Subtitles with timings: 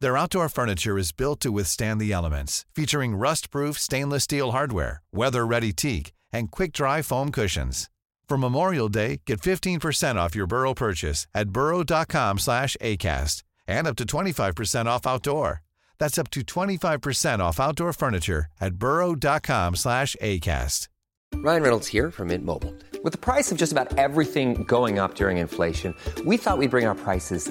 [0.00, 5.72] Their outdoor furniture is built to withstand the elements, featuring rust-proof stainless steel hardware, weather-ready
[5.72, 7.88] teak, and quick-dry foam cushions.
[8.28, 13.96] For Memorial Day, get 15% off your Burrow purchase at burrow.com slash ACAST and up
[13.96, 15.62] to 25% off outdoor.
[15.98, 20.88] That's up to 25% off outdoor furniture at burrow.com slash ACAST.
[21.36, 22.74] Ryan Reynolds here from Mint Mobile.
[23.02, 26.86] With the price of just about everything going up during inflation, we thought we'd bring
[26.86, 27.50] our prices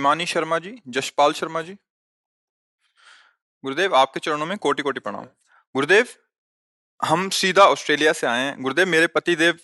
[0.00, 1.72] Himani Sharma ji, Jaspal Sharma ji.
[3.64, 5.24] गुरुदेव, आपके चरणों में कोटि कोटि प्रणाम।
[5.74, 6.06] गुरुदेव,
[7.00, 9.58] हम सीधा Australia से आए हैं। गुरुदेव, मेरे पति देव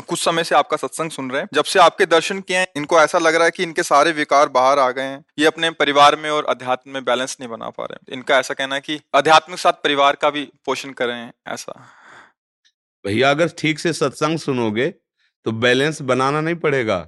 [0.00, 3.00] कुछ समय से आपका सत्संग सुन रहे हैं। जब से आपके दर्शन किए हैं, इनको
[3.00, 6.16] ऐसा लग रहा है कि इनके सारे विकार बाहर आ गए हैं। ये अपने परिवार
[6.16, 9.52] में और अध्यात्म में बैलेंस नहीं बना पा रहे इनका ऐसा कहना है कि अध्यात्म
[9.52, 11.10] के साथ परिवार का भी पोषण कर
[11.48, 11.72] ऐसा।
[13.04, 14.88] भैया, अगर ठीक से सत्संग सुनोगे
[15.46, 17.06] तो बैलेंस बनाना नहीं पड़ेगा।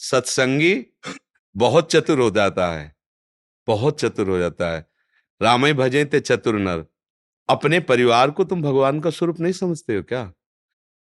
[0.00, 0.74] सत्संगी
[1.56, 2.96] बहुत चतुर हो जाता है।
[3.66, 4.86] बहुत चतुर हो जाता है।
[5.42, 6.84] रामय भजे ते चतुर नर।
[7.48, 10.32] अपने परिवार को तुम भगवान का स्वरूप नहीं समझते हो क्या?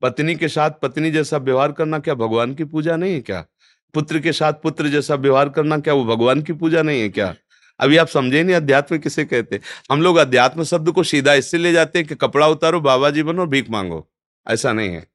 [0.01, 3.45] पत्नी के साथ पत्नी जैसा व्यवहार करना क्या भगवान की पूजा नहीं है क्या?
[3.93, 7.35] पुत्र के साथ पुत्र जैसा व्यवहार करना क्या वो भगवान की पूजा नहीं है क्या?
[7.79, 9.59] अभी आप समझे नहीं अध्यात्म किसे कहते
[9.91, 13.23] हम लोग अध्यात्म शब्द को सीधा इससे ले जाते हैं कि कपड़ा उतारो बाबा जी
[13.23, 14.11] बनो भीख मांगो।
[14.47, 15.07] ऐसा नहीं है।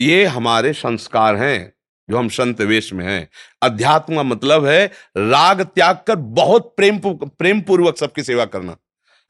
[0.00, 1.72] ये हमारे संस्कार हैं।
[2.10, 3.28] जो हम संत वेश में हैं।
[3.62, 8.76] अध्यात्म का मतलब है राग त्याग कर बहुत प्रेम प्रेम पूर्वक सबकी सेवा करना।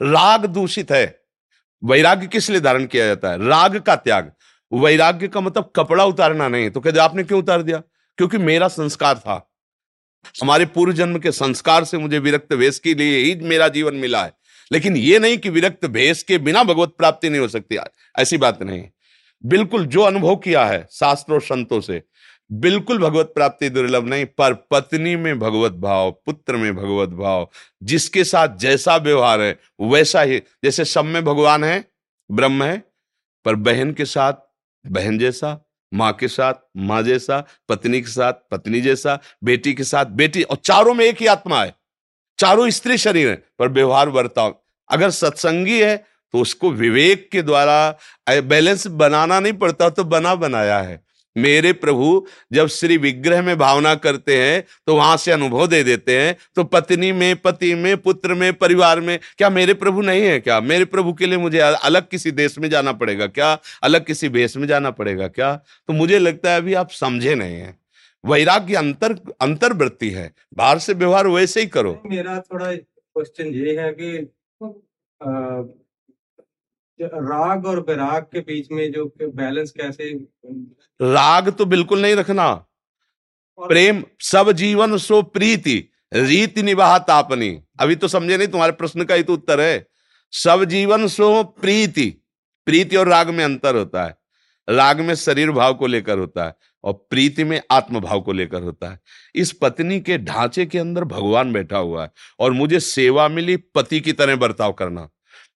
[0.02, 1.20] राग दूषित है।
[1.84, 3.46] वैराग्य किस लिए धारण किया जाता है?
[3.46, 4.32] राग का त्याग।
[4.72, 7.82] वैराग्य का मतलब कपड़ा उतारना नहीं। तो कहते आपने क्यों उतार दिया?
[8.16, 9.50] क्योंकि मेरा संस्कार था।
[10.42, 14.24] हमारे पूर्व जन्म के संस्कार से मुझे विरक्त वेश के लिए ही मेरा जीवन मिला
[14.24, 14.32] है।
[14.72, 17.78] लेकिन ये नहीं कि विरक्त भेष के बिना भगवत प्राप्ति नहीं हो सकती।
[18.18, 18.88] ऐसी बात नहीं।
[19.44, 22.02] बिल्कुल जो अनुभव किया है शास्त्रों संतों से
[22.50, 27.48] बिल्कुल भगवत प्राप्ति दुर्लभ नहीं, पर पत्नी में भगवत भाव, पुत्र में भगवत भाव,
[27.82, 31.84] जिसके साथ जैसा व्यवहार है, वैसा ही, जैसे सब में भगवान है,
[32.30, 32.82] ब्रह्म है,
[33.44, 34.32] पर बहन के साथ,
[34.84, 35.58] बहन जैसा,
[35.92, 40.56] माँ के साथ, माँ जैसा, पत्नी के साथ, पत्नी जैसा, बेटी के साथ, बेटी, और
[40.56, 41.74] चारों में एक ही आत्मा है।
[42.38, 44.56] चारों स्त्री शरीर है, पर व्यवहार बर्ताव।
[44.90, 45.96] अगर सत्संगी है
[46.34, 51.03] तो उसको विवेक के द्वारा बैलेंस बनाना नहीं पड़ता तो बना बनाया है।
[51.36, 56.18] मेरे प्रभु जब श्री विग्रह में भावना करते हैं तो वहाँ से अनुभव दे देते
[56.20, 60.38] हैं तो पत्नी में पति में पुत्र में परिवार में क्या मेरे प्रभु नहीं है
[60.40, 60.60] क्या?
[60.60, 63.58] मेरे प्रभु के लिए मुझे अलग किसी देश में जाना पड़ेगा क्या?
[63.82, 65.54] अलग किसी भेष में जाना पड़ेगा क्या?
[65.54, 67.78] तो मुझे लगता है अभी आप समझे नहीं है।
[68.24, 73.92] वैराग्य अंतर अंतर्वृत्ति है। बाहर से व्यवहार वैसे ही करो। मेरा थोड़ा क्वेश्चन ये है
[73.92, 74.18] कि
[74.62, 75.28] आ,
[77.00, 80.10] राग और विराग के बीच में जो बैलेंस कैसे
[81.00, 82.52] राग तो बिल्कुल नहीं रखना।
[83.58, 85.76] प्रेम सब जीवन सो प्रीति
[86.12, 89.86] रीति निवाह तापनी अभी तो समझे नहीं तुम्हारे प्रश्न का ही तो उत्तर है।
[90.32, 92.06] सब जीवन सो प्रीति
[92.66, 94.16] प्रीति और राग में अंतर होता है।
[94.68, 96.54] राग में शरीर भाव को लेकर होता है
[96.84, 98.98] और प्रीति में आत्म भाव को लेकर होता है।
[99.34, 102.10] इस पत्नी के ढांचे के अंदर भगवान बैठा हुआ है
[102.40, 105.08] और मुझे सेवा मिली पति की तरह बर्ताव करना।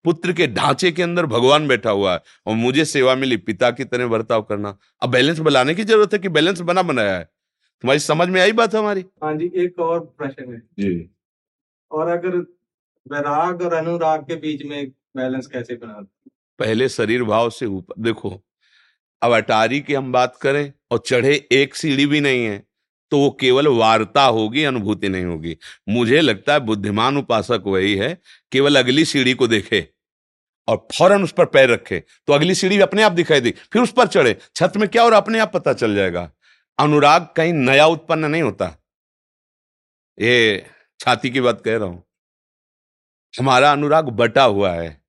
[0.04, 3.84] पुत्र के ढांचे के अंदर भगवान बैठा हुआ है और मुझे सेवा मिली पिता की
[3.84, 7.24] तरह बर्ताव करना। अब बैलेंस बनाने की ज़रूरत है कि बैलेंस बना बनाया है?
[7.24, 9.04] तुम्हारी समझ में आई बात हमारी?
[9.24, 11.10] हाँ जी एक और प्रश्न है। जी।
[11.90, 12.36] और अगर
[13.12, 16.06] वैराग और अनुराग के बीच में बैलेंस कैसे बना
[16.58, 18.42] पहले शरीर भाव से ऊपर देखो
[19.22, 22.67] अब अटारी की हम बात करें और चढ़े एक सीढ़ी भी नहीं है।
[23.10, 25.56] तो वो केवल वार्ता होगी, अनुभूति नहीं होगी।
[25.88, 28.20] मुझे लगता है बुद्धिमान उपासक वही है,
[28.52, 29.86] केवल अगली सीढ़ी को देखे
[30.68, 33.92] और फ़ौरन उस पर पैर रखे। तो अगली सीढ़ी अपने आप दिखाई दी, फिर उस
[33.92, 36.30] पर चढ़े। छत में क्या और अपने आप पता चल जाएगा?
[36.78, 38.66] अनुराग कहीं नया उत्पन्न नहीं होता।
[40.18, 40.66] ये
[41.00, 42.02] छाती की बात कह रहा हूँ।
[43.34, 45.02] हमारा अनुराग बटा हुआ है।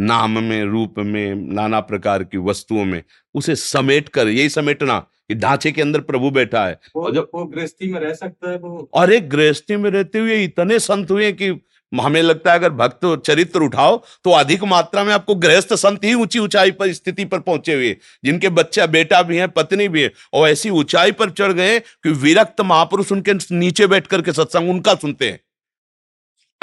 [0.00, 3.02] नाम में, रूप में, नाना प्रकार की वस्तुओं में।
[3.34, 7.44] उसे समेट कर यही समेटना कि ढांचे के अंदर प्रभु बैठा है। वो जब वो
[7.46, 11.30] गृहस्थी में रह सकता है वो। और एक गृहस्थी में रहते हुए इतने संत हुए
[11.32, 11.60] कि
[11.92, 16.14] हमें लगता है अगर भक्त चरित्र उठाओ तो अधिक मात्रा में आपको गृहस्थ संत ही
[16.14, 20.10] ऊँची ऊंचाई पर स्थिति पर पहुँचे हुए। जिनके बच्चा बेटा भी है पत्नी भी है
[20.32, 24.94] और ऐसी ऊंचाई पर चढ़ गए कि विरक्त महापुरुष उनके नीचे बैठ करके सत्संग उनका
[24.94, 25.40] सुनते हैं।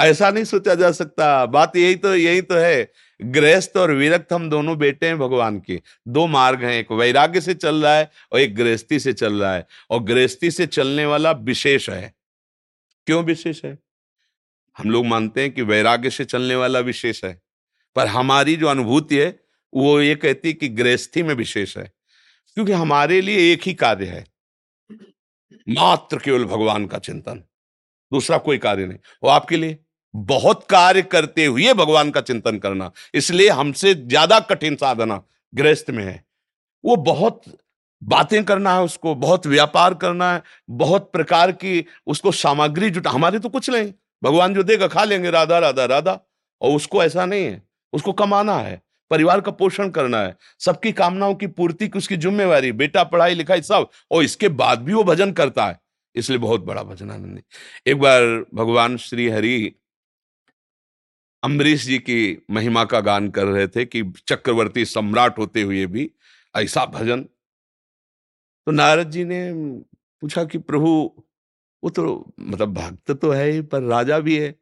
[0.00, 2.82] ऐसा नहीं सोचा जा सकता। बात यही तो यही तो है
[3.22, 7.54] गृहस्थ और विरक्त हम दोनों बेटे हैं भगवान के। दो मार्ग हैं, एक वैराग्य से
[7.54, 11.32] चल रहा है और एक गृहस्थी से चल रहा है। और गृहस्थी से चलने वाला
[11.32, 12.14] विशेष है।
[13.06, 13.78] क्यों विशेष है?
[14.78, 17.42] हम लोग मानते हैं कि वैराग्य से चलने वाला विशेष है।
[17.96, 19.40] पर हमारी जो अनुभूति है,
[19.74, 21.92] वो ये कहती है कि गृहस्थी में विशेष है।
[22.54, 24.26] क्योंकि हमारे लिए एक ही कार्य है।
[25.68, 27.38] मात्र केवल भगवान का चिंतन।
[28.12, 29.78] दूसरा कोई कार्य नहीं। वो आपके लिए?
[30.14, 35.22] बहुत कार्य करते हुए भगवान का चिंतन करना, इसलिए हमसे ज़्यादा कठिन साधना
[35.52, 36.22] गृहस्थ में है।
[36.84, 37.42] वो बहुत
[38.02, 43.38] बातें करना है उसको, बहुत व्यापार करना है, बहुत प्रकार की उसको सामग्री जुटा, हमारे
[43.38, 43.92] तो कुछ नहीं।
[44.22, 46.18] भगवान जो देगा खा लेंगे, राधा राधा राधा।
[46.62, 47.62] और उसको ऐसा नहीं है,
[47.92, 48.80] उसको कमाना है,
[49.10, 53.62] परिवार का पोषण करना है, सबकी कामनाओं की पूर्ति की उसकी जिम्मेवारी, बेटा, पढ़ाई, लिखाई
[53.62, 55.78] सब, और इसके बाद भी वो भजन करता है।
[56.14, 57.42] इसलिए बहुत बड़ा भजन आनंद
[57.86, 58.22] एक बार
[58.54, 59.74] भगवान श्री हरि
[61.42, 66.10] अम्बरीश जी की महिमा का गान कर रहे थे कि चक्रवर्ती सम्राट होते हुए भी
[66.56, 67.22] ऐसा भजन।
[68.66, 69.52] तो नारद जी ने
[70.20, 71.24] पूछा कि प्रभु,
[71.84, 74.54] वो तो मतलब भक्त तो है ही, पर राजा भी है,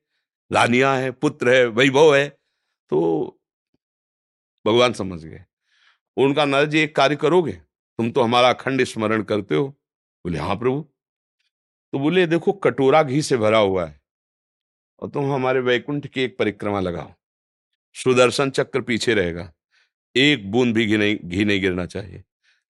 [0.53, 2.29] रानिया है, पुत्र है, वैभव है।
[2.89, 3.41] तो
[4.67, 5.45] भगवान समझ गए।
[6.17, 7.53] उनका नारद जी, एक कार्य करोगे?
[7.99, 9.69] तुम तो हमारा अखंड स्मरण करते हो।
[10.27, 10.81] बोले हाँ प्रभु।
[11.93, 14.00] तो बोले, देखो, कटोरा घी से भरा हुआ है।
[15.01, 17.13] और तुम हमारे वैकुंठ की एक परिक्रमा लगाओ।
[17.97, 19.53] सुदर्शन चक्र पीछे रहेगा।
[20.15, 22.23] एक बूंद भी घी नहीं घी नहीं गिरना चाहिए।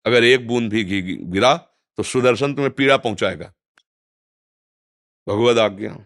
[0.05, 1.55] अगर एक बूंद भी घी गिरा
[1.99, 3.53] तो सुदर्शन तुम्हें पीड़ा पहुंचाएगा।
[5.27, 5.97] भगवत आज्ञा।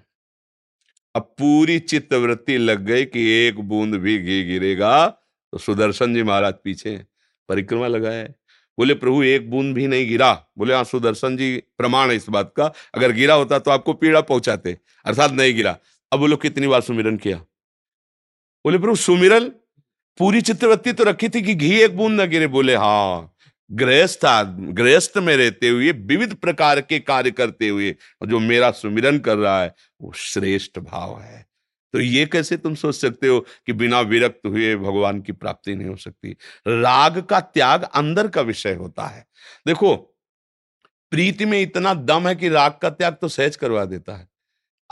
[1.14, 5.06] अब पूरी चित्तवृत्ति लग गई कि एक बूंद भी घी गिरेगा
[5.52, 6.96] तो सुदर्शन जी महाराज पीछे
[7.48, 8.24] परिक्रमा लगाए।
[8.78, 12.52] बोले, प्रभु, एक बूंद भी नहीं गिरा। बोले हाँ सुदर्शन जी प्रमाण है इस बात
[12.56, 15.76] का। अगर गिरा होता तो आपको पीड़ा पहुंचाते। अर्थात नहीं गिरा।
[16.14, 17.36] अब बोलो कितनी बार सुमिरन किया?
[18.64, 19.48] बोले, प्रभु, सुमिरन
[20.20, 23.30] पूरी चित्रवृत्ति तो रखी थी कि घी एक बूंद न गिरे। बोले हाँ
[23.70, 24.20] गृहस्थ
[24.70, 27.90] गृहस्थ में रहते हुए, विविध प्रकार के कार्य करते हुए
[28.26, 31.46] जो मेरा सुमिरन कर रहा है, वो श्रेष्ठ भाव है।
[31.94, 35.88] तो ये कैसे तुम सोच सकते हो कि बिना विरक्त हुए भगवान की प्राप्ति नहीं
[35.88, 36.36] हो सकती?
[36.68, 39.26] राग का त्याग अंदर का विषय होता है।
[39.66, 39.94] देखो,
[41.10, 44.28] प्रीति में इतना दम है कि राग का त्याग तो सहज करवा देता है।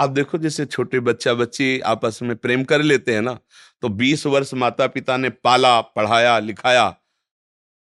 [0.03, 3.39] आप देखो जैसे छोटे बच्चा बच्ची आपस में प्रेम कर लेते हैं ना
[3.83, 6.95] तो 20 वर्ष माता पिता ने पाला, पढ़ाया, लिखाया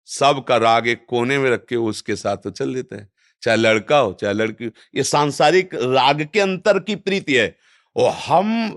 [0.08, 3.10] सब का राग एक कोने में रख के उसके साथ तो चल देते हैं।
[3.44, 7.56] चाहे लड़का हो, चाहे लड़की ये सांसारिक राग के अंतर की प्रीति है।
[7.96, 8.70] और हम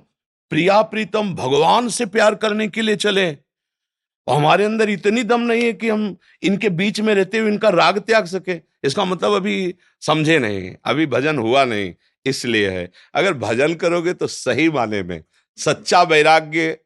[0.52, 3.30] प्रिया प्रीतम भगवान से प्यार करने के लिए चले
[4.26, 7.68] और हमारे अंदर इतनी दम नहीं है कि हम इनके बीच में रहते हुए इनका
[7.70, 11.92] राग त्याग सके। इसका मतलब अभी समझे नहीं, अभी भजन हुआ नहीं
[12.26, 15.22] इसलिए है। अगर भजन करोगे तो सही माने में,
[15.58, 16.78] सच्चा वैराग्य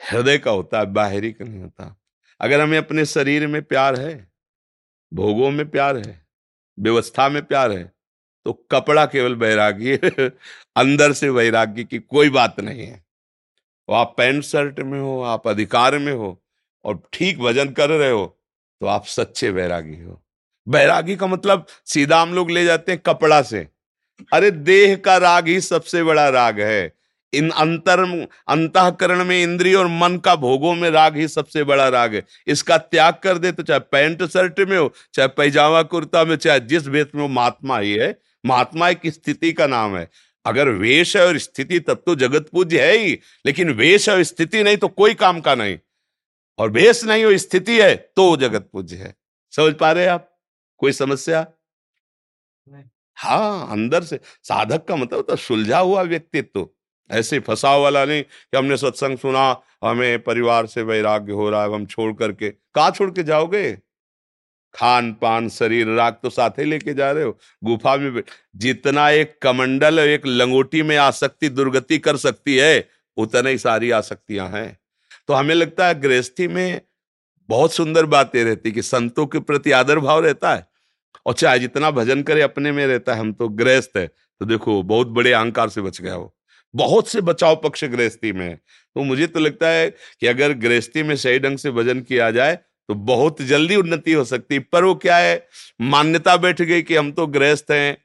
[0.00, 1.96] हृदय का होता है, बाहरी का नहीं होता।
[2.40, 4.14] अगर हमें अपने शरीर में प्यार है,
[5.12, 6.26] भोगों में प्यार है,
[6.78, 7.92] व्यवस्था में प्यार है
[8.46, 9.96] तो कपड़ा केवल वैराग्य,
[10.76, 12.96] अंदर से वैराग्य की कोई बात नहीं है।
[13.88, 16.42] तो आप पैंट शर्ट में हो, आप अधिकार में हो
[16.84, 18.26] और ठीक वज़न कर रहे हो
[18.80, 20.22] तो आप सच्चे वैरागी हो।
[20.66, 23.68] वैरागी का मतलब सीधा हम लोग ले जाते हैं कपड़ा से।
[24.32, 26.92] अरे देह का राग ही सबसे बड़ा राग है।
[27.32, 28.00] इन अंतर,
[28.48, 32.78] अंतकरण में इंद्रिय और मन का भोगों में राग ही सबसे बड़ा राग है। इसका
[32.78, 36.86] त्याग कर दे तो चाहे पैंट शर्ट में हो, चाहे पैजामा कुर्ता में, चाहे जिस
[36.86, 40.08] वेश में हो, महात्मा ही है। महात्मा एक स्थिति का नाम है।
[40.46, 44.62] अगर वेश है और स्थिति तब तो जगत पूज्य है ही, लेकिन वेश और स्थिति
[44.62, 45.78] नहीं तो कोई काम का नहीं।
[46.58, 49.14] और वेश नहीं हो स्थिति है तो जगत पूज्य है।
[49.52, 50.26] समझ पा रहे आप?
[50.78, 51.46] कोई समस्या?
[53.18, 56.68] हाँ अंदर से, साधक का मतलब तो सुलझा हुआ व्यक्तित्व।
[57.10, 61.72] ऐसे फंसाव वाला नहीं कि हमने सत्संग सुना, हमें परिवार से वैराग्य हो रहा है
[61.74, 63.72] हम छोड़ करके, कहा छोड़ के जाओगे?
[64.74, 68.22] खान पान शरीर, राग तो साथ ही लेके जा रहे हो, गुफा में
[68.56, 74.48] जितना एक कमंडल, एक लंगोटी में आसक्ति, दुर्गति कर सकती है, उतना ही सारी आसक्तियाँ
[74.48, 74.78] हैं।
[75.28, 76.80] तो हमें लगता है गृहस्थी में
[77.48, 80.66] बहुत सुंदर बातें रहती कि संतों के प्रति आदर भाव रहता है
[81.26, 84.82] और चाहे जितना भजन करे अपने में रहता है, हम तो गृहस्थ है। तो देखो,
[84.84, 86.34] बहुत बड़े अहंकार से बच गया वो।
[86.74, 88.54] बहुत से बचाव पक्ष गृहस्थी में है।
[88.96, 92.58] तो मुझे तो लगता है कि अगर गृहस्थी में सही ढंग से भजन किया जाए
[92.88, 95.46] तो बहुत जल्दी उन्नति हो सकती पर वो क्या है,
[95.80, 97.96] मान्यता बैठ गई कि हम तो गृहस्थ हैं।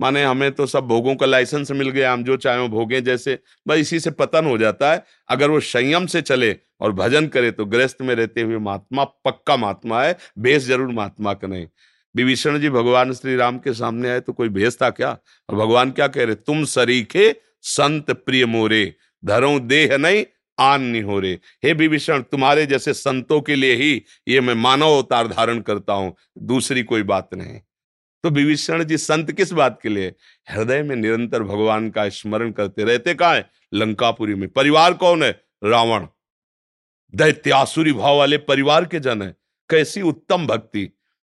[0.00, 3.38] माने हमें तो सब भोगों का लाइसेंस मिल गया, हम जो चाहे वो भोगे जैसे।
[3.66, 7.50] बस इसी से पतन हो जाता है। अगर वो संयम से चले और भजन करे
[7.50, 11.66] तो गृहस्थ में रहते हुए महात्मा पक्का महात्मा है, बेस ज़रूर महात्मा का नहीं।
[12.16, 15.10] विभीषण जी, भगवान श्री राम के सामने आए तो कोई भेज था क्या?
[15.48, 16.34] और भगवान क्या कह रहे?
[16.34, 20.24] तुम सरीखे संत प्रिय मोरे, धरो देह नहीं,
[20.58, 21.32] आन नहीं हो रहे
[21.64, 26.14] हे विभीषण, तुम्हारे जैसे संतों के लिए ही ये मैं मानव अवतार धारण करता हूँ,
[26.38, 27.60] दूसरी कोई बात नहीं।
[28.24, 30.14] तो विभीषण जी, संत किस बात के लिए?
[30.50, 33.50] हृदय में निरंतर भगवान का स्मरण करते रहते कहा है?
[33.74, 35.44] लंकापुरी में। परिवार कौन है?
[35.64, 36.06] रावण।
[37.14, 39.36] दैत्यासुरी भाव वाले परिवार के जन है।
[39.70, 40.88] कैसी उत्तम भक्ति।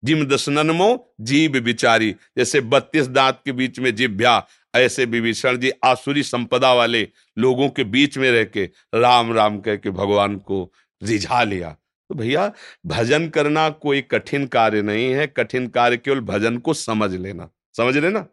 [0.06, 6.24] जिम दशनमो जीव बिचारी जैसे बत्तीस दांत के बीच में जिभ्या ऐसे विभीषण जी आसुरी
[6.24, 7.08] संपदा वाले
[7.38, 10.72] लोगों के बीच में रह के राम राम कह के भगवान को
[11.04, 11.70] रिझा लिया।
[12.10, 12.52] तो भैया,
[12.86, 17.98] भजन करना कोई कठिन कार्य नहीं है, कठिन कार्य केवल भजन को समझ लेना। समझ
[17.98, 18.26] लेना?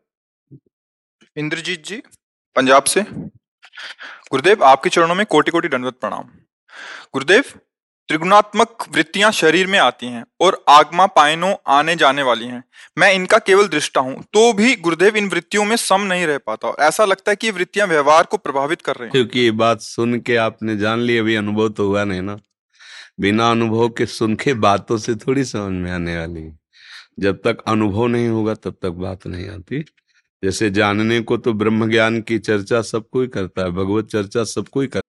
[1.37, 2.03] इंद्रजीत जी,
[2.57, 3.03] पंजाब से।
[4.31, 6.23] गुरुदेव, आपके चरणों में कोटि कोटि दंडवत प्रणाम।
[7.13, 7.45] गुरुदेव
[8.11, 12.63] त्रिगुणात्मक वृत्तियाँ शरीर में आती हैं और आगमा पायनों आने जाने वाली हैं।
[12.99, 16.69] मैं इनका केवल दृष्टा हूँ तो भी गुरुदेव इन वृत्तियों में सम नहीं रह पाता
[16.69, 19.81] और ऐसा लगता है कि वृत्तियाँ व्यवहार को प्रभावित कर रही हैं। क्योंकि ये बात
[19.81, 22.37] सुन के आपने जान ली, अभी अनुभव तो हुआ नहीं ना।
[23.21, 26.59] बिना अनुभव के सुन के बातों से थोड़ी समझ में आने वाली है।
[27.21, 29.85] जब तक अनुभव नहीं होगा, तब तक बात नहीं आती।
[30.43, 34.69] जैसे जानने को तो ब्रह्म ज्ञान की चर्चा सब कोई करता है, भगवत चर्चा सब
[34.69, 35.09] कोई करता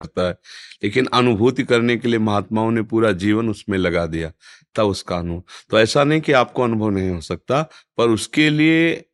[0.00, 0.38] करता है।
[0.84, 4.32] लेकिन अनुभूति करने के लिए महात्माओं ने पूरा जीवन उसमें लगा दिया,
[4.74, 7.62] तब उसका अनुभव। तो ऐसा नहीं कि आपको अनुभव नहीं हो सकता,
[7.96, 9.04] पर उसके लिए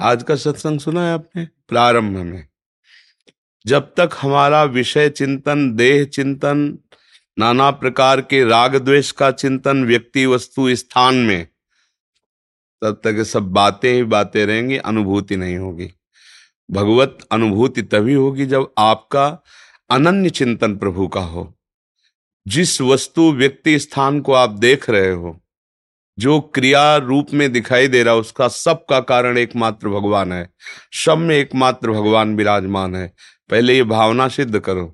[0.00, 1.48] आज का सत्संग सुना है आपने?
[1.68, 2.48] प्रारंभ में।
[3.66, 6.78] जब तक हमारा विषय चिंतन, देह चिंतन,
[7.38, 11.48] नाना प्रकार के राग द्वेष का चिंतन, व्यक्ति, वस्तु, स्थान में,
[12.82, 15.92] तब तक सब बातें ही बातें रहेंगी, अनुभूति नहीं होगी।
[16.70, 19.42] भगवत अनुभूति तभी होगी जब आपका
[19.90, 21.54] अनन्य चिंतन प्रभु का हो।
[22.48, 25.40] जिस वस्तु, व्यक्ति, स्थान को आप देख रहे हो,
[26.18, 30.50] जो क्रिया रूप में दिखाई दे रहा उसका सबका कारण एकमात्र भगवान है।
[30.92, 33.14] सब में एकमात्र भगवान विराजमान है।
[33.50, 34.86] पहले ये भावना सिद्ध करो,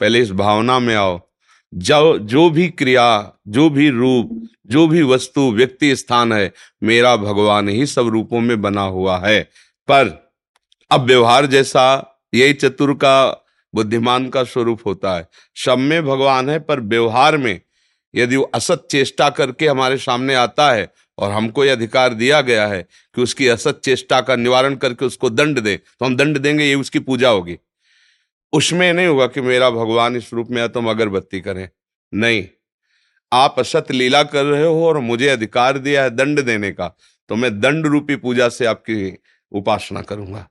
[0.00, 1.20] पहले इस भावना में आओ।
[1.74, 7.68] जो जो भी क्रिया, जो भी रूप, जो भी वस्तु, व्यक्ति, स्थान है, मेरा भगवान
[7.68, 9.42] ही सब रूपों में बना हुआ है।
[9.88, 10.32] पर,
[10.90, 13.41] अब व्यवहार जैसा, यही चतुर का
[13.74, 17.60] बुद्धिमान का स्वरूप होता है। सब में भगवान है, पर व्यवहार में
[18.14, 22.66] यदि वो असत चेष्टा करके हमारे सामने आता है और हमको यह अधिकार दिया गया
[22.66, 22.82] है
[23.14, 26.74] कि उसकी असत चेष्टा का निवारण करके उसको दंड दे तो हम दंड देंगे, ये
[26.74, 27.58] उसकी पूजा होगी।
[28.52, 31.68] उसमें नहीं होगा कि मेरा भगवान इस रूप में है हम अगरबत्ती करें।
[32.12, 32.44] नहीं।
[33.32, 36.88] आप असत लीला कर रहे हो और मुझे अधिकार दिया है दंड देने का
[37.30, 39.16] तो मैं दंड रूपी पूजा से आपकी
[39.52, 40.46] उपासना करूँगा।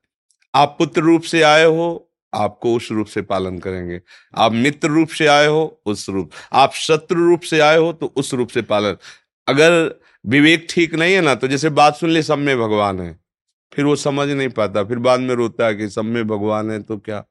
[0.53, 4.01] आप पुत्र रूप से आए हो आपको उस रूप से पालन करेंगे।
[4.35, 8.13] आप मित्र रूप से आए हो, उस रूप। आप शत्रु रूप से आए हो तो
[8.15, 8.97] उस रूप से पालन।
[9.47, 13.19] अगर विवेक ठीक नहीं है ना तो जैसे बात सुन ली, सब में भगवान है।
[13.73, 16.81] फिर वो समझ नहीं पाता, फिर बाद में रोता है कि सब में भगवान है
[16.83, 17.23] तो क्या?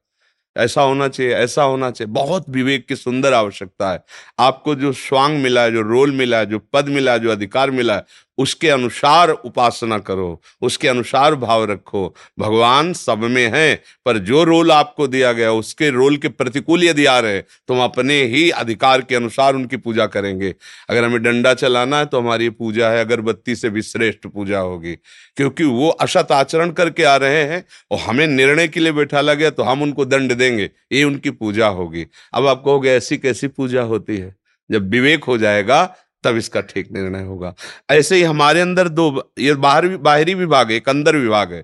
[0.57, 4.03] ऐसा होना चाहिए, ऐसा होना चाहिए। बहुत विवेक की सुंदर आवश्यकता है।
[4.39, 7.71] आपको जो स्वांग मिला है, जो रोल मिला है, जो पद मिला है, जो अधिकार
[7.71, 8.05] मिला है
[8.41, 12.03] उसके अनुसार उपासना करो, उसके अनुसार भाव रखो।
[12.39, 17.05] भगवान सब में है, पर जो रोल आपको दिया गया, उसके रोल के प्रतिकूल यदि
[17.05, 20.53] आ रहे तो हम अपने ही अधिकार के अनुसार उनकी पूजा करेंगे।
[20.89, 24.95] अगर हमें डंडा चलाना है तो हमारी पूजा है, अगरबत्ती से भी श्रेष्ठ पूजा होगी।
[25.37, 29.49] क्योंकि वो असत आचरण करके आ रहे हैं, और हमें निर्णय के लिए बैठाला गया
[29.49, 33.81] तो हम उनको दंड देंगे। ये उनकी पूजा होगी। अब आप कहोगे, ऐसी कैसी पूजा
[33.83, 34.35] होती है?
[34.69, 35.83] जब विवेक हो जाएगा
[36.23, 37.53] तब इसका ठीक निर्णय होगा।
[37.89, 41.63] ऐसे ही हमारे अंदर दो, ये बाहर बाहरी विभाग है, एक अंदर विभाग है।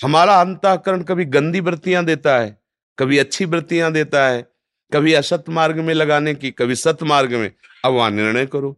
[0.00, 2.56] हमारा अंतकरण कभी गंदी वृत्तियाँ देता है,
[2.98, 4.46] कभी अच्छी वृत्तियाँ देता है,
[4.92, 7.50] कभी असत मार्ग में लगाने की, कभी सत मार्ग में।
[7.84, 8.76] अब वहाँ निर्णय करो।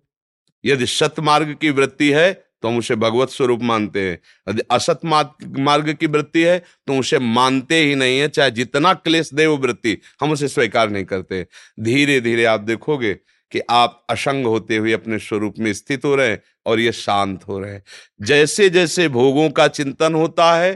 [0.65, 2.33] यदि सत मार्ग की वृत्ति है
[2.63, 7.19] तो हम उसे भगवत स्वरूप मानते हैं। यदि असत मार्ग की वृत्ति है तो उसे
[7.19, 11.47] मानते ही नहीं है, चाहे जितना क्लेश दे वो वृत्ति, हम उसे स्वीकार नहीं करते।
[11.81, 13.13] धीरे धीरे आप देखोगे
[13.53, 17.47] कि आप असंग होते हुए अपने स्वरूप में स्थित हो रहे हैं और ये शांत
[17.49, 17.83] हो रहे हैं।
[18.21, 20.75] जैसे जैसे भोगों का चिंतन होता है,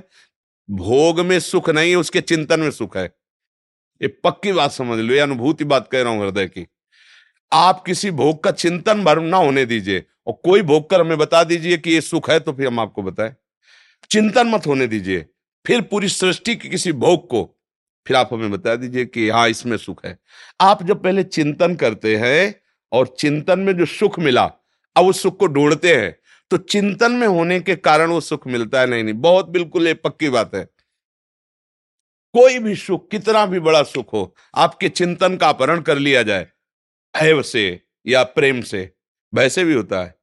[0.69, 3.05] भोग में सुख नहीं, उसके चिंतन में सुख है।
[4.01, 6.67] ये पक्की बात समझ लो, ये अनुभूति बात कह रहा हूँ हृदय की।
[7.53, 11.43] आप किसी भोग का चिंतन भर ना होने दीजिए और कोई भोग कर हमें बता
[11.45, 13.35] दीजिए कि ये सुख है तो फिर हम आपको बताएँ।
[14.11, 15.27] चिंतन मत होने दीजिए,
[15.65, 17.45] फिर पूरी सृष्टि के किसी भोग को,
[18.07, 20.19] फिर आप हमें बता दीजिए कि हाँ इसमें सुख है।
[20.61, 22.62] आप जब पहले चिंतन करते हैं
[22.93, 24.53] और चिंतन में जो सुख मिला,
[24.97, 26.17] अब उस सुख को ढूंढते हैं।
[26.51, 29.95] तो चिंतन में होने के कारण वो सुख मिलता है नहीं नहीं। बहुत बिल्कुल ये
[29.95, 30.65] पक्की बात है।
[32.35, 36.47] कोई भी सुख, कितना भी बड़ा सुख हो, आपके चिंतन का अपहरण कर लिया जाए
[37.17, 38.93] हैव से या प्रेम से
[39.35, 40.15] वैसे भी होता है।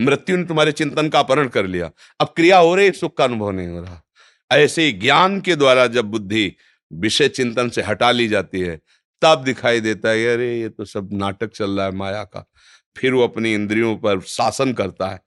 [0.00, 3.50] मृत्यु ने तुम्हारे चिंतन का अपहरण कर लिया। अब क्रिया हो रही, सुख का अनुभव
[3.50, 4.02] नहीं हो रहा।
[4.52, 6.56] ऐसे ही ज्ञान के द्वारा जब बुद्धि
[6.92, 8.80] विषय चिंतन से हटा ली जाती है
[9.22, 12.50] तब दिखाई देता है, अरे, ये तो सब नाटक चल रहा है माया का।
[12.96, 15.22] फिर वो अपनी इंद्रियों पर शासन करता है।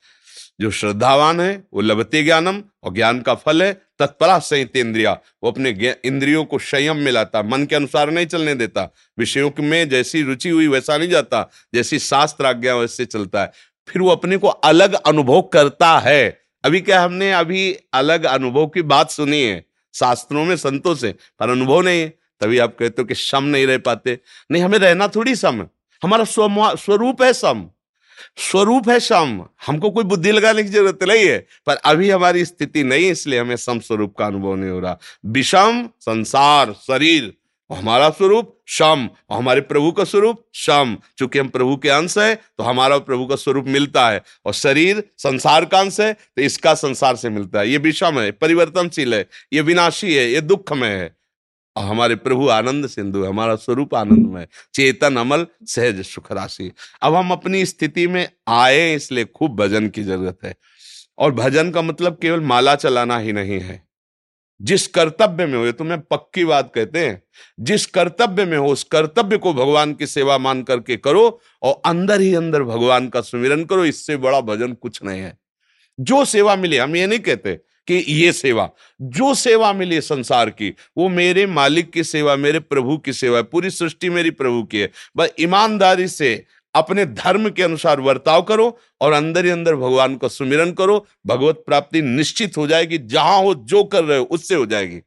[0.62, 5.52] जो श्रद्धावान है, वो लभते ज्ञानम और ज्ञान का फल है तत्परा संहित इंद्रिया। वो
[5.52, 10.22] अपने इंद्रियों को संयम में लाता, मन के अनुसार नहीं चलने देता। विषयों में जैसी
[10.22, 13.52] रुचि हुई, वैसा नहीं जाता, जैसी शास्त्र आज्ञा वैसे चलता है।
[13.88, 18.82] फिर वो अपने को अलग अनुभव करता है। अभी क्या हमने अभी अलग अनुभव की
[18.82, 19.66] बात सुनी है?
[19.96, 23.68] शास्त्रों में संतों से पर अनुभव नहीं है। तभी आप कहते हो कि सम नहीं
[23.68, 24.18] रह पाते।
[24.52, 25.66] नहीं, हमें रहना थोड़ी सम
[26.02, 27.66] हमारा स्वरूप है सम
[28.40, 32.84] स्वरूप है सम हमको कोई बुद्धि लगाने की ज़रूरत नहीं है। पर अभी हमारी स्थिति
[32.84, 37.34] नहीं है इसलिए हमें सम स्वरूप का अनुभव नहीं हो रहा। विषम संसार, शरीर
[37.70, 42.36] हमारा स्वरूप सम और हमारे प्रभु का स्वरूप सम चूँकि हम प्रभु के अंश है
[42.36, 46.74] तो हमारा प्रभु का स्वरूप मिलता है। और शरीर संसार का अंश है तो इसका
[46.76, 51.16] संसार से मिलता है। ये विषम है परिवर्तनशील है, ये विनाशी है, ये दुखमय है।
[51.76, 57.32] और हमारे प्रभु आनंद सिंधु, हमारा स्वरूप आनंदमय, चेतन अमल, सहज सुख राशि। अब हम
[57.32, 60.56] अपनी स्थिति में आए, इसलिए खूब भजन की ज़रूरत है।
[61.18, 63.92] और भजन का मतलब केवल माला चलाना ही नहीं है।
[64.62, 67.24] जिस कर्तव्य में हो, ये तुम्हें पक्की बात कहते हैं,
[67.60, 72.22] जिस कर्तव्य में हो, उस कर्तव्य को भगवान की सेवा मान करके करो और अंदर
[72.22, 75.38] ही अंदर भगवान का सुमिरन करो, इससे बड़ा भजन कुछ नहीं है।
[76.00, 78.70] जो सेवा मिले, हम ये नहीं कहते कि ये सेवा,
[79.02, 83.44] जो सेवा मिली संसार की, वो मेरे मालिक की सेवा, मेरे प्रभु की सेवा है,
[83.44, 88.80] पूरी सृष्टि मेरी प्रभु की है। बस ईमानदारी से अपने धर्म के अनुसार वर्ताव करो
[89.02, 93.56] और अंदर ही अंदर भगवान का सुमिरन करो, भगवत प्राप्ति निश्चित हो जाएगी, जहाँ हो,
[93.56, 95.00] जो कर रहे हो, उससे हो जाएगी।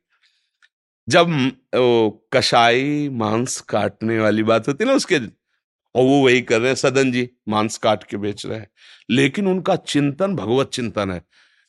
[1.08, 1.52] जब
[2.32, 5.16] कसाई मांस काटने वाली बात होती ना उसके,
[5.94, 8.68] और वो वही कर रहे हैं, सदन जी मांस काट के बेच रहे हैं।
[9.10, 11.22] लेकिन उनका चिंतन भगवत चिंतन है।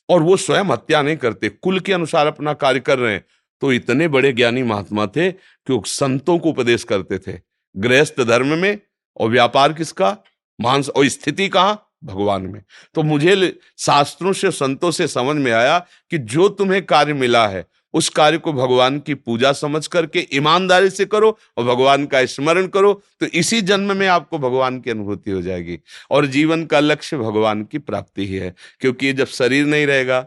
[0.08, 3.24] और वो स्वयं हत्या नहीं करते, कुल के अनुसार अपना कार्य कर रहे हैं।
[3.60, 7.40] तो इतने बड़े ज्ञानी महात्मा थे कि वो संतों को उपदेश करते थे।
[7.76, 8.78] गृहस्थ धर्म में
[9.16, 10.16] और व्यापार किसका?
[10.60, 11.82] मांस और स्थिति कहाँ?
[12.04, 12.62] भगवान में।
[12.94, 15.78] तो मुझे शास्त्रों से, संतों से समझ में आया
[16.10, 20.90] कि जो तुम्हें कार्य मिला है उस कार्य को भगवान की पूजा समझ करके, ईमानदारी
[20.90, 25.30] से करो और भगवान का स्मरण करो तो इसी जन्म में आपको भगवान की अनुभूति
[25.30, 25.78] हो जाएगी।
[26.10, 30.26] और जीवन का लक्ष्य भगवान की प्राप्ति ही है, क्योंकि जब शरीर नहीं रहेगा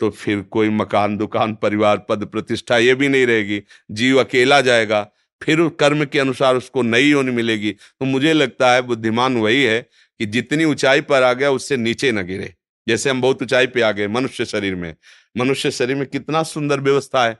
[0.00, 5.02] तो फिर कोई मकान, दुकान, परिवार, पद, प्रतिष्ठा ये भी नहीं रहेगी। जीव अकेला जाएगा,
[5.42, 9.80] फिर कर्म के अनुसार उसको नई योनि मिलेगी। तो मुझे लगता है, बुद्धिमान वही है
[10.20, 12.54] कि जितनी ऊंचाई पर आ गया, उससे नीचे न गिरे।
[12.88, 14.94] जैसे हम बहुत ऊंचाई पे आ गए मनुष्य शरीर में।
[15.36, 17.34] मनुष्य शरीर में कितना सुंदर व्यवस्था है।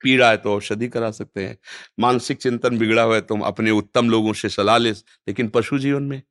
[0.00, 1.58] पीड़ा है तो औषधि करा सकते हैं।
[2.00, 6.02] मानसिक चिंतन बिगड़ा हुआ है तो अपने उत्तम लोगों से सलाह ले लेकिन पशु जीवन
[6.02, 6.22] में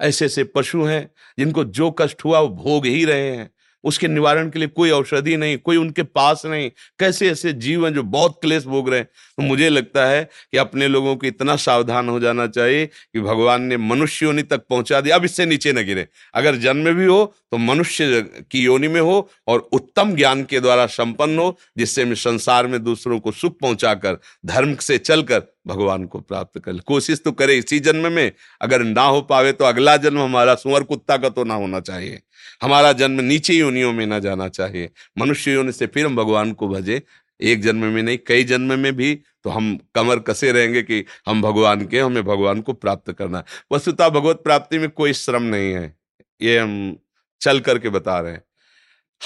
[0.00, 3.50] ऐसे ऐसे पशु हैं जिनको जो कष्ट हुआ वो भोग ही रहे हैं।
[3.84, 7.92] उसके निवारण के लिए कोई औषधि नहीं, कोई उनके पास नहीं। कैसे ऐसे जीव हैं
[7.94, 9.08] जो बहुत क्लेश भोग रहे हैं?
[9.36, 13.62] तो मुझे लगता है कि अपने लोगों को इतना सावधान हो जाना चाहिए कि भगवान
[13.62, 17.24] ने मनुष्य योनि तक पहुँचा दिया। अब इससे नीचे न गिरे। अगर जन्म भी हो
[17.52, 22.14] तो मनुष्य की योनि में हो और उत्तम ज्ञान के द्वारा संपन्न हो, जिससे मैं
[22.14, 27.32] संसार में दूसरों को सुख पहुंचाकर, धर्म से चलकर भगवान को प्राप्त कर कोशिश तो
[27.32, 31.28] करे इसी जन्म में। अगर ना हो पावे तो अगला जन्म हमारा सुअर कुत्ता का
[31.28, 32.20] तो ना होना चाहिए।
[32.62, 36.68] हमारा जन्म नीचे योनियों में ना जाना चाहिए। मनुष्य योनि से फिर हम भगवान को
[36.68, 37.02] भजे।
[37.40, 41.42] एक जन्म में नहीं, कई जन्म में भी तो हम कमर कसे रहेंगे कि हम
[41.42, 45.72] भगवान के, हमें भगवान को प्राप्त करना है। वस्तुता भगवत प्राप्ति में कोई श्रम नहीं
[45.72, 45.96] है।
[46.42, 46.96] ये हम
[47.40, 48.42] चल करके बता रहे हैं।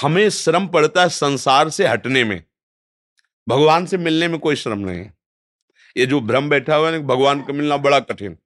[0.01, 2.43] हमें श्रम पड़ता है संसार से हटने में।
[3.49, 5.13] भगवान से मिलने में कोई श्रम नहीं है।
[5.97, 8.37] ये जो भ्रम बैठा हुआ है भगवान का मिलना बड़ा कठिन।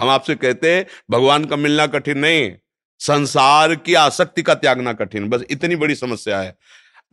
[0.00, 2.42] हम आपसे कहते हैं, भगवान का मिलना कठिन नहीं
[2.98, 6.56] संसार की आसक्ति का त्यागना कठिन। बस इतनी बड़ी समस्या है।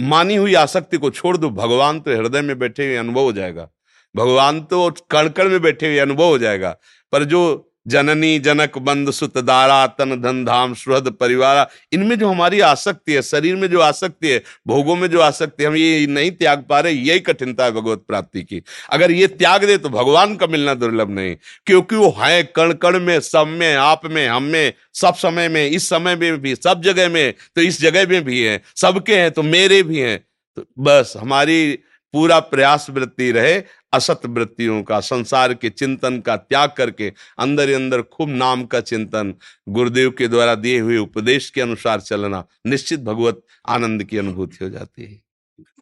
[0.02, 3.70] मानी हुई आसक्ति को छोड़ दो। भगवान तो हृदय में बैठे हुए अनुभव हो जाएगा।
[4.16, 6.78] भगवान तो कणकण में बैठे हुए अनुभव हो जाएगा।
[7.12, 12.60] पर जो जननी जनक बंद सुत दारा, तन धन धाम सुहद परिवार। इनमें जो हमारी
[12.62, 16.32] आसक्ति है, शरीर में जो आसक्ति है, भोगों में जो आसक्ति है, हम ये नहीं
[16.32, 20.36] त्याग पा रहे, यही कठिनता है भगवत प्राप्ति की। अगर ये त्याग दे तो भगवान
[20.36, 24.44] का मिलना दुर्लभ नहीं, क्योंकि वो है कण कण में, सब में, आप में, हम
[24.46, 28.24] में, सब समय में, इस समय में भी, सब जगह में तो इस जगह में
[28.24, 30.18] भी है, सबके हैं तो मेरे भी हैं।
[30.58, 31.80] तो बस हमारी
[32.16, 37.74] पूरा प्रयास वृत्ति रहे, असत वृत्तियों का, संसार के चिंतन का त्याग करके अंदर ही
[37.74, 39.34] अंदर खूब नाम का चिंतन,
[39.70, 44.70] गुरुदेव के द्वारा दिए हुए उपदेश के अनुसार चलना, निश्चित भगवत आनंद की अनुभूति हो
[44.70, 45.22] जाती है।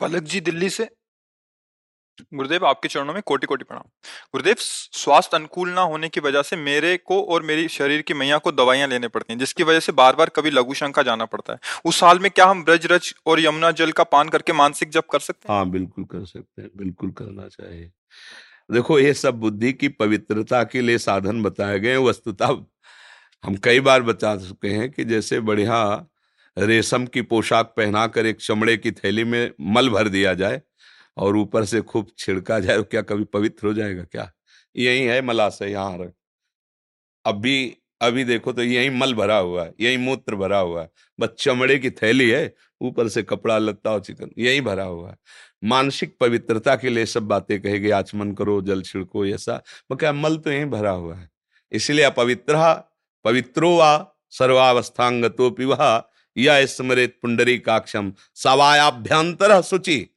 [0.01, 0.89] पलक जी दिल्ली से?
[2.33, 3.83] गुरुदेव, आपके चरणों में कोटि कोटि प्रणाम।
[4.33, 8.37] गुरुदेव स्वास्थ्य अनुकूल ना होने की वजह से मेरे को और मेरी शरीर की मैया
[8.37, 11.53] को दवाइयाँ लेने पड़ती हैं, जिसकी वजह से बार बार कभी लघु शंका जाना पड़ता
[11.53, 14.89] है। उस साल में क्या हम ब्रज रज और यमुना जल का पान करके मानसिक
[14.89, 15.55] जप कर सकते हैं?
[15.55, 17.91] हाँ बिल्कुल कर सकते हैं, बिल्कुल करना चाहिए।
[18.71, 22.47] देखो, ये सब बुद्धि की पवित्रता के लिए साधन बताए गए वस्तुता
[23.43, 26.07] हम कई बार बता चुके हैं कि जैसे बढ़िया
[26.57, 30.61] रेशम की पोशाक पहनाकर एक चमड़े की थैली में मल भर दिया जाए
[31.17, 34.31] और ऊपर से खूब छिड़का जाए क्या कभी पवित्र हो जाएगा क्या?
[34.75, 36.13] यही है मलाशय यहाँ रख।
[37.25, 41.29] अभी अभी देखो तो यही मल भरा हुआ है, यही मूत्र भरा हुआ है। बस
[41.39, 45.15] चमड़े की थैली है, ऊपर से कपड़ा, लत्ता और चिकन, यही भरा हुआ है।
[45.63, 50.51] मानसिक पवित्रता के लिए सब बातें कहेगी आचमन करो, जल छिड़को, ऐसा। क्या मल तो
[50.51, 51.29] यही भरा हुआ है?
[51.71, 52.55] इसलिए अपवित्र
[53.25, 60.07] पवित्रो वा, सर्वावस्थांगतो पिवा या स्मृत पुंडरी काक्षम सवायाभ्यंतर शुचि।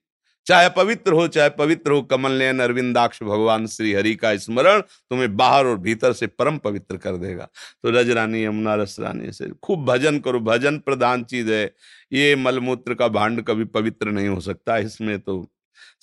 [0.46, 5.37] चाहे पवित्र हो, चाहे पवित्र हो कमल नयन अरविंदाक्ष भगवान श्री हरि का स्मरण तुम्हें
[5.37, 7.48] बाहर और भीतर से परम पवित्र कर देगा।
[7.85, 11.64] तो रज रानी, यमुना रस रानी से खूब भजन करो, भजन प्रधान चीज़ है।
[12.12, 15.46] ये मलमूत्र का भांड कभी पवित्र नहीं हो सकता, इसमें तो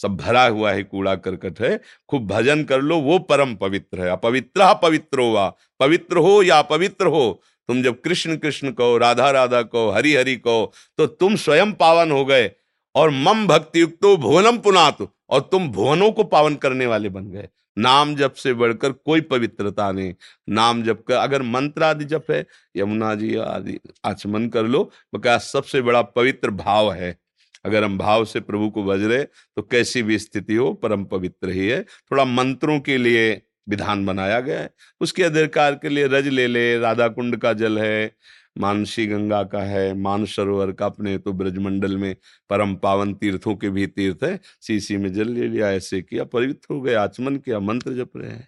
[0.02, 1.80] सब भरा हुआ है, कूड़ा करकट है।
[2.10, 7.06] खूब भजन कर लो, वो परम पवित्र है। अपवित्र पवित्र हो पवित्र हो या अपवित्र
[7.08, 11.72] हो, तुम जब कृष्ण कृष्ण कहो, राधा राधा कहो, हरि हरि कहो तो तुम स्वयं
[11.74, 12.52] पावन हो गए।
[12.96, 14.98] और मम भक्ति युक्तो भुवनम पुनात।
[15.30, 19.92] और तुम भुवनों को पावन करने वाले बन गए। नाम जप से बढ़कर कोई पवित्रता
[19.92, 20.14] नहीं।
[20.50, 24.84] नाम जप कर अगर मंत्र आदि जप है, यमुना जी आदि आचमन कर लो
[25.16, 27.18] क्या सबसे बड़ा पवित्र भाव है।
[27.66, 31.50] अगर हम भाव से प्रभु को बज रहे तो कैसी भी स्थिति हो, परम पवित्र
[31.50, 34.70] ही है। थोड़ा मंत्रों के लिए विधान बनाया गया है।
[35.02, 38.12] उसके अधिकार के लिए रज ले ले राधा कुंड का जल है
[38.58, 42.16] मानसी गंगा का है मानसरोवर का अपने तो ब्रजमंडल में
[42.50, 46.74] परम पावन तीर्थों के भी तीर्थ है। सीसी में जल ले लिया, ऐसे किया, पवित्र
[46.74, 48.48] हो गए, आचमन किया, मंत्र जप रहे हैं।